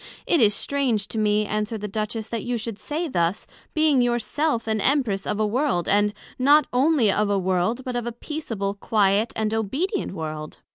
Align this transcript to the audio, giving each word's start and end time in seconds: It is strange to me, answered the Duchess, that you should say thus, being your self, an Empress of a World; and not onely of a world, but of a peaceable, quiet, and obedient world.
It 0.25 0.41
is 0.41 0.55
strange 0.55 1.07
to 1.09 1.19
me, 1.19 1.45
answered 1.45 1.81
the 1.81 1.87
Duchess, 1.87 2.27
that 2.29 2.43
you 2.43 2.57
should 2.57 2.79
say 2.79 3.07
thus, 3.07 3.45
being 3.75 4.01
your 4.01 4.17
self, 4.17 4.65
an 4.65 4.81
Empress 4.81 5.27
of 5.27 5.39
a 5.39 5.45
World; 5.45 5.87
and 5.87 6.11
not 6.39 6.65
onely 6.73 7.11
of 7.11 7.29
a 7.29 7.37
world, 7.37 7.83
but 7.85 7.95
of 7.95 8.07
a 8.07 8.11
peaceable, 8.11 8.73
quiet, 8.73 9.31
and 9.35 9.53
obedient 9.53 10.13
world. 10.13 10.57